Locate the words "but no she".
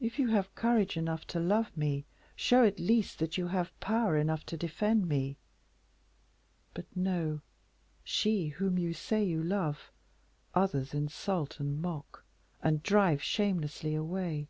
6.74-8.48